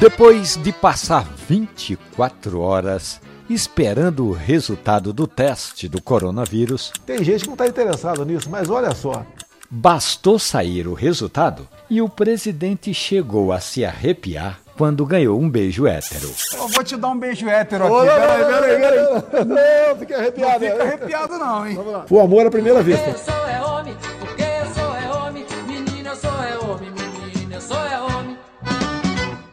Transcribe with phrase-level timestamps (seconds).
[0.00, 7.46] Depois de passar 24 horas esperando o resultado do teste do coronavírus, Tem gente que
[7.48, 9.24] não está interessado nisso, mas olha só.
[9.68, 15.86] bastou sair o resultado e o presidente chegou a se arrepiar quando ganhou um beijo
[15.86, 16.32] hétero.
[16.54, 17.94] Eu vou te dar um beijo hétero aqui.
[17.94, 19.44] Não, Peraí, não, peraí, não, peraí.
[19.44, 20.60] não, não, fiquei arrepiado.
[20.64, 21.78] Fica arrepiado não, hein?
[22.08, 23.10] O amor à primeira vista.
[23.10, 23.94] Eu sou é homem,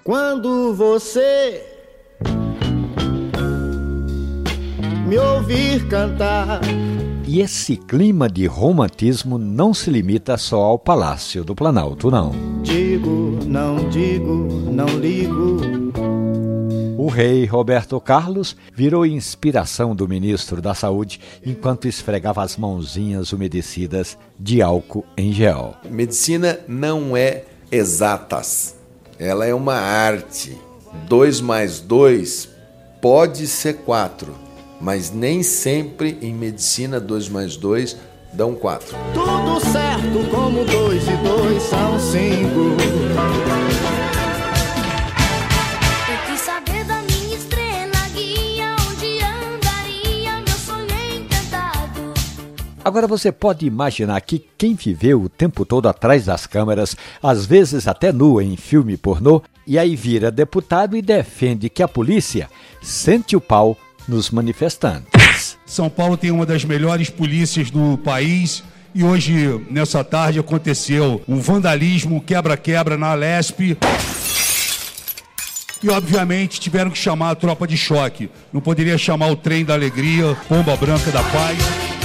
[0.08, 1.62] Quando você
[5.06, 6.62] me ouvir cantar,
[7.28, 12.32] E esse clima de romantismo não se limita só ao Palácio do Planalto, não.
[12.64, 15.58] digo, não digo, não ligo.
[16.98, 24.18] O rei Roberto Carlos virou inspiração do ministro da Saúde enquanto esfregava as mãozinhas umedecidas
[24.40, 25.76] de álcool em gel.
[25.92, 28.77] Medicina não é exatas,
[29.20, 30.58] ela é uma arte.
[31.08, 32.50] 2 mais 2
[33.02, 34.34] pode ser 4,
[34.80, 37.98] mas nem sempre em medicina 2 mais 2
[38.34, 38.96] dão 4.
[39.14, 43.87] Tudo certo como 2 e 2 são 5.
[52.88, 57.86] Agora você pode imaginar que quem viveu o tempo todo atrás das câmeras, às vezes
[57.86, 62.50] até nu em filme pornô, e aí vira deputado e defende que a polícia
[62.82, 63.78] sente o pau
[64.08, 65.58] nos manifestantes.
[65.66, 68.64] São Paulo tem uma das melhores polícias do país.
[68.96, 73.78] E hoje, nessa tarde, aconteceu um vandalismo, um quebra-quebra na Lesp.
[75.84, 78.30] E, obviamente, tiveram que chamar a tropa de choque.
[78.54, 81.97] Não poderia chamar o trem da alegria, pomba branca da paz.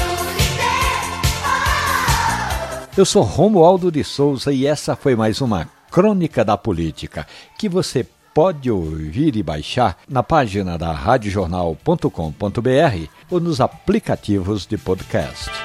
[2.94, 7.26] Eu sou Romualdo de Souza e essa foi mais uma Crônica da Política
[7.58, 15.61] que você pode ouvir e baixar na página da radiojornal.com.br ou nos aplicativos de podcast.